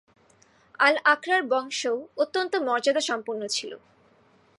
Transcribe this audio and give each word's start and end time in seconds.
আল-আকরার 0.79 1.41
বংশ 1.47 1.81
অত্যন্ত 2.17 2.53
মর্যাদাসম্পন্ন 2.67 3.41
ছিল। 3.47 3.71